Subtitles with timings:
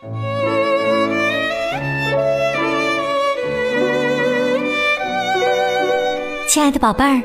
[0.00, 0.08] 亲
[6.62, 7.20] 爱的宝贝儿，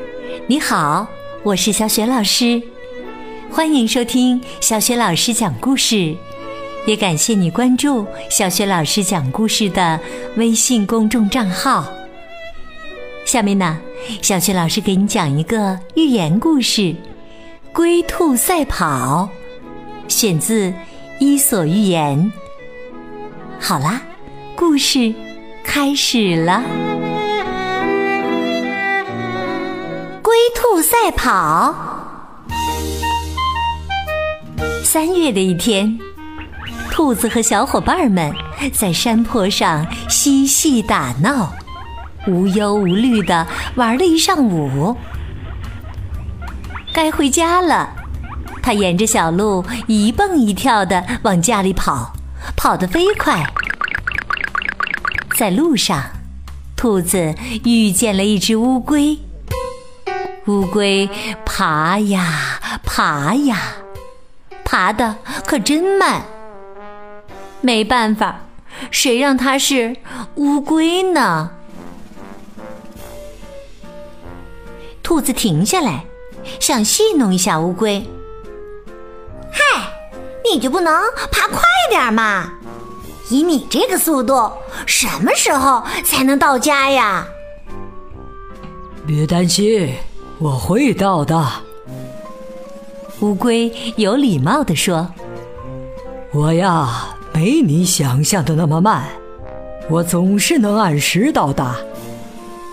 [0.48, 1.06] 你好，
[1.44, 2.60] 我是小雪老师，
[3.48, 6.16] 欢迎收听小雪老师讲故事，
[6.84, 10.00] 也感谢你关注小雪老师讲故事的
[10.36, 11.86] 微信公众账号。
[13.24, 13.78] 下面呢，
[14.20, 16.82] 小雪老师给你讲一个寓言故事
[17.72, 19.28] 《龟兔赛跑》，
[20.12, 20.70] 选自
[21.20, 22.18] 《伊索寓言》。
[23.66, 23.98] 好啦，
[24.54, 25.14] 故事
[25.64, 26.62] 开始了。
[30.20, 31.74] 龟兔赛跑。
[34.82, 35.98] 三月的一天，
[36.90, 38.34] 兔子和小伙伴们
[38.70, 41.54] 在山坡上嬉戏打闹，
[42.26, 44.94] 无忧无虑的玩了一上午。
[46.92, 47.88] 该回家了，
[48.62, 52.13] 他沿着小路一蹦一跳的往家里跑，
[52.64, 53.44] 跑得飞快。
[55.36, 56.02] 在路上，
[56.74, 59.18] 兔子遇见了一只乌龟。
[60.46, 61.06] 乌龟
[61.44, 63.58] 爬呀爬呀，
[64.64, 66.22] 爬的可真慢。
[67.60, 68.40] 没办法，
[68.90, 69.94] 谁让它是
[70.36, 71.50] 乌龟呢？
[75.02, 76.06] 兔子停下来，
[76.58, 78.08] 想戏弄一下乌龟。
[80.44, 80.92] 嗨，你就不能
[81.32, 82.52] 爬快点吗？
[83.30, 84.50] 以你这个速度，
[84.84, 87.26] 什么时候才能到家呀？
[89.06, 89.94] 别担心。
[90.38, 91.42] 我会到的，
[93.20, 95.08] 乌龟有礼貌地说
[96.34, 99.04] ：“我呀，没你想象的那么慢，
[99.88, 101.76] 我总是能按时到达。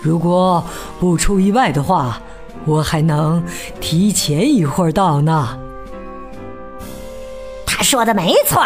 [0.01, 0.61] 如果
[0.99, 2.19] 不出意外的话，
[2.65, 3.41] 我还能
[3.79, 5.57] 提前一会儿到呢。”
[7.81, 8.65] 说的没错。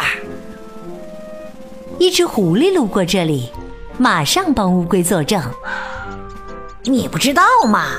[1.97, 3.51] 一只狐狸路过这里，
[3.97, 5.41] 马上帮乌龟作证
[6.83, 7.91] ：“你不知道吗？”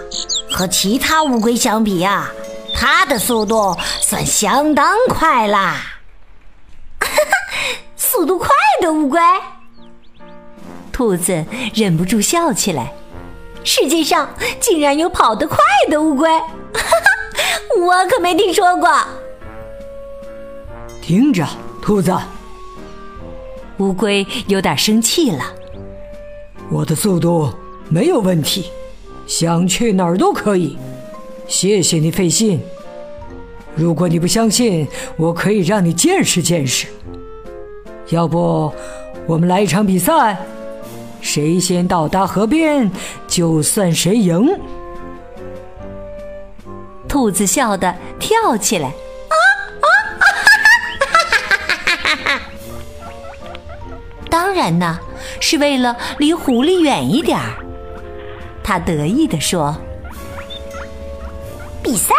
[0.53, 2.31] 和其他乌龟相比呀，
[2.75, 5.81] 它的速度算相当快啦！
[7.97, 8.49] 速度快
[8.81, 9.21] 的乌龟，
[10.93, 11.45] 兔子
[11.75, 12.93] 忍不住笑起来。
[13.65, 14.29] 世界上
[14.61, 15.59] 竟然有跑得快
[15.91, 16.45] 的乌龟，哈
[16.75, 18.89] 哈我可没听说过。
[21.07, 21.47] 听着，
[21.81, 22.13] 兔子，
[23.79, 25.45] 乌龟有点生气了。
[26.69, 27.49] 我的速度
[27.89, 28.73] 没有问题。
[29.25, 30.77] 想去哪儿都可以，
[31.47, 32.61] 谢谢你费心。
[33.77, 34.85] 如果你不相信，
[35.17, 36.89] 我可以让你见识见识。
[38.09, 38.73] 要不，
[39.29, 40.37] 我们来一场比赛，
[41.21, 42.91] 谁先到达河边，
[43.29, 44.49] 就算谁赢。
[47.07, 48.93] 兔子笑得跳起来，
[54.37, 54.99] 当然呢，
[55.41, 57.57] 是为了离狐狸远一点儿。
[58.63, 59.75] 他得意地说
[61.83, 62.13] ：“比赛，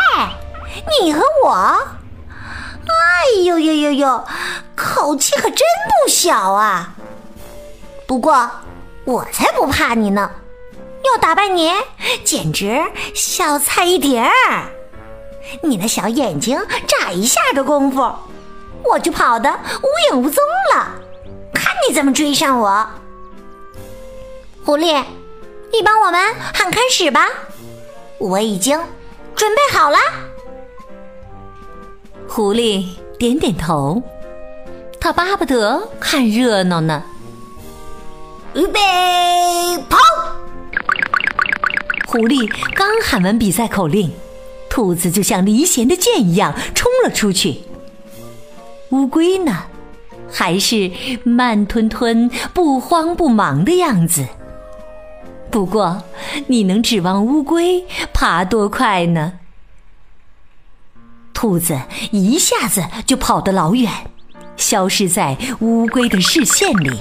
[0.99, 4.23] 你和我，哎呦呦呦呦，
[4.75, 6.95] 口气可真不小啊！
[8.07, 8.49] 不过
[9.05, 10.31] 我才不怕你呢，
[11.05, 11.71] 要打败你
[12.23, 12.81] 简直
[13.13, 14.63] 小菜一碟儿。
[15.61, 18.11] 你那小眼睛眨一下的功夫，
[18.83, 20.95] 我就跑得无影无踪了。
[21.87, 22.85] 看你怎么追上我，
[24.65, 25.01] 狐狸。”
[25.71, 26.19] 你帮我们
[26.53, 27.27] 喊开始吧，
[28.17, 28.77] 我已经
[29.35, 29.97] 准备好了。
[32.27, 32.85] 狐狸
[33.19, 34.01] 点点头，
[34.99, 37.03] 他巴不得看热闹呢。
[38.53, 38.79] 预备，
[39.89, 39.97] 跑！
[42.07, 44.11] 狐狸刚喊完比赛口令，
[44.69, 47.63] 兔子就像离弦的箭一样冲了出去。
[48.89, 49.65] 乌龟呢，
[50.31, 50.91] 还是
[51.23, 54.27] 慢吞吞、不慌不忙的样子。
[55.49, 56.03] 不过，
[56.47, 59.33] 你能指望乌龟爬多快呢？
[61.33, 61.79] 兔子
[62.11, 63.91] 一下子就跑得老远，
[64.55, 66.99] 消失在乌龟的视线里。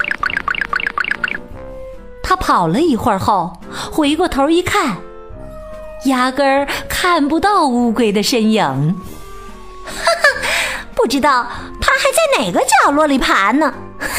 [2.22, 4.98] 他跑了一会儿后，回过头一看，
[6.04, 8.62] 压根儿看不到乌龟的身影。
[9.84, 11.48] 哈 哈，不知道
[11.96, 13.72] 还在哪个角落里爬呢。
[13.98, 14.08] 哼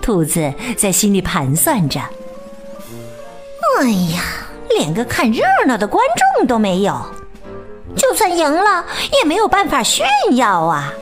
[0.00, 1.98] 兔子在心里盘算着
[3.80, 4.22] ：“哎呀，
[4.68, 6.04] 连个看热闹的观
[6.36, 6.94] 众都没有，
[7.96, 8.84] 就算赢了
[9.18, 10.92] 也没有办法炫耀啊！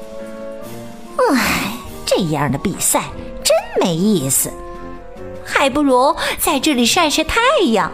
[1.34, 1.72] 哎，
[2.06, 3.02] 这样的比赛
[3.42, 4.52] 真没意思，
[5.44, 7.40] 还不如在这里晒晒太
[7.72, 7.90] 阳，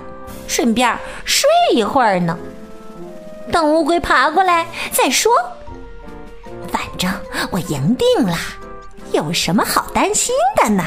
[0.47, 0.95] 顺便
[1.25, 2.39] 睡一会儿呢。
[3.51, 5.33] 等乌龟爬过来再说。
[7.51, 8.37] 我赢定了，
[9.13, 10.83] 有什么好担心的呢？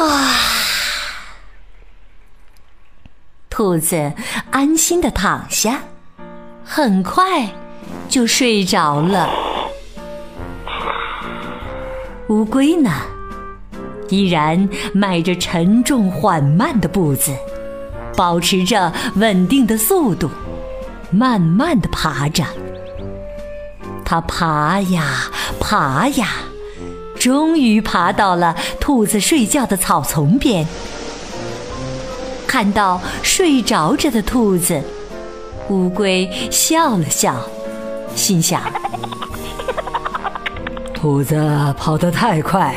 [0.00, 0.38] 啊！
[3.50, 4.12] 兔子
[4.50, 5.80] 安心的躺下，
[6.64, 7.48] 很快
[8.08, 9.28] 就睡着了。
[12.28, 12.90] 乌龟呢，
[14.10, 17.34] 依然迈着沉重缓慢的步子，
[18.16, 20.30] 保持着稳定的速度，
[21.10, 22.44] 慢慢的爬着。
[24.10, 26.28] 它爬呀爬呀，
[27.14, 30.66] 终于爬到了兔子睡觉的草丛边。
[32.46, 34.82] 看到睡着着的兔子，
[35.68, 37.36] 乌龟笑了笑，
[38.16, 38.62] 心想
[40.94, 41.36] ：“兔子
[41.76, 42.74] 跑得太快，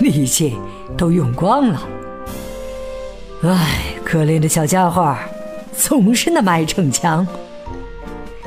[0.00, 0.54] 力气
[0.98, 1.80] 都用光了。
[3.44, 5.16] 唉，可怜的小家伙，
[5.74, 7.26] 总是那么爱逞强。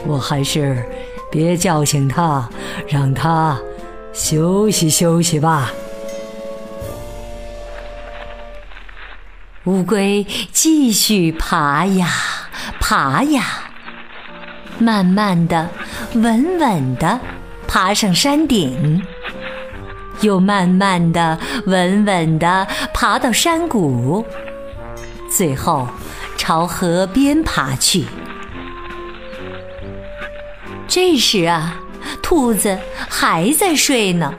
[0.06, 0.86] 我还是
[1.32, 2.50] 别叫醒他，
[2.88, 3.58] 让他
[4.14, 5.72] 休息休息吧。”
[9.66, 12.10] 乌龟继续爬呀
[12.80, 13.44] 爬呀，
[14.80, 15.70] 慢慢的、
[16.16, 17.20] 稳稳的
[17.68, 19.04] 爬上山顶，
[20.22, 21.38] 又慢慢的、
[21.68, 24.26] 稳稳的爬到山谷，
[25.30, 25.88] 最后
[26.38, 28.06] 朝河边爬去。
[30.94, 31.80] 这时啊，
[32.22, 32.78] 兔子
[33.08, 34.36] 还在睡呢。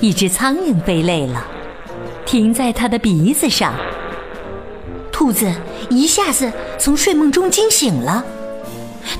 [0.00, 1.46] 一只苍蝇飞累了。
[2.24, 3.74] 停在它的鼻子上，
[5.12, 5.52] 兔子
[5.90, 8.24] 一下子从睡梦中惊醒了。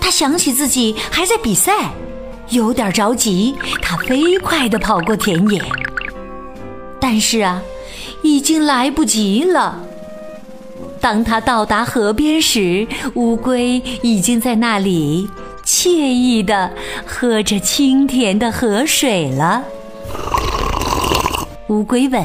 [0.00, 1.90] 它想起自己还在比赛，
[2.48, 3.54] 有点着急。
[3.82, 5.62] 它飞快地跑过田野，
[6.98, 7.62] 但是啊，
[8.22, 9.78] 已经来不及了。
[11.04, 15.28] 当他到达河边时，乌龟已经在那里
[15.62, 16.72] 惬意地
[17.04, 19.62] 喝着清甜的河水了。
[21.68, 22.24] 乌龟问。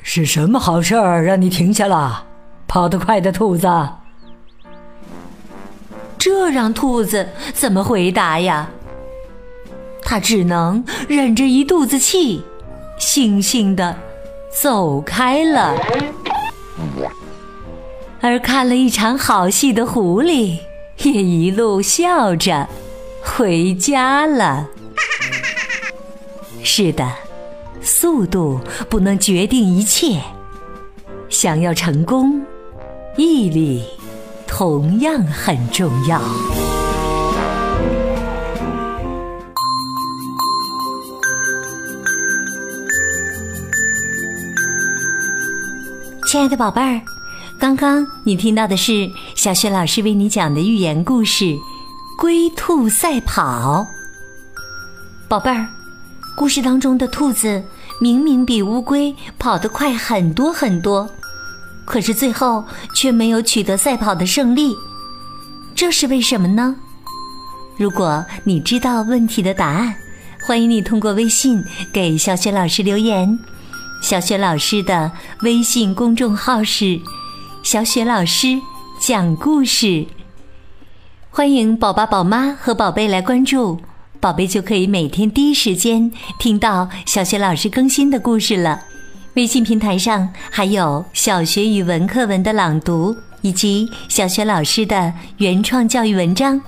[0.00, 2.26] 是什么好事儿让你停下了？
[2.68, 3.68] 跑得快的兔子，
[6.16, 8.68] 这让兔子怎么回答呀？
[10.02, 12.44] 他只能忍着一肚子气，
[13.00, 13.96] 悻悻地
[14.52, 15.74] 走开了。
[18.20, 20.58] 而看了一场好戏的狐狸
[21.02, 22.68] 也一路笑着
[23.22, 24.68] 回家了。
[26.62, 27.08] 是的。
[27.82, 30.20] 速度不能决定一切，
[31.28, 32.44] 想要成功，
[33.16, 33.84] 毅力
[34.44, 36.20] 同样很重要。
[46.26, 47.00] 亲爱的宝贝儿，
[47.66, 51.44] 刚刚你听到的是小雪老师为你讲的寓言故事
[52.16, 53.84] 《龟兔赛跑》。
[55.26, 55.66] 宝贝儿，
[56.36, 57.60] 故事当中的兔子。
[58.00, 61.10] 明明比乌龟跑得快很多很多，
[61.84, 62.64] 可是最后
[62.94, 64.72] 却没有取得赛跑的胜利，
[65.74, 66.76] 这是为什么呢？
[67.76, 69.92] 如果你知道问题的答案，
[70.46, 71.60] 欢迎你通过微信
[71.92, 73.36] 给小雪老师留言。
[74.00, 75.10] 小雪老师的
[75.40, 77.00] 微信公众号是
[77.66, 78.60] “小雪老师
[79.00, 80.06] 讲故事”，
[81.30, 83.80] 欢迎宝宝、宝妈和宝贝来关注。
[84.20, 88.82] 宝贝就可以每天第一时间听到小雪老师更新的故事了。
[89.34, 96.60] 微信平台上还有小学语文课文的朗读，以及小学老师的原创教育文章。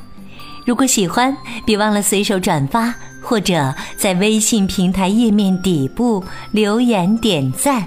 [0.67, 7.87] 如果喜欢，别忘了随手转发，或者在微信平台页面底部留言点赞。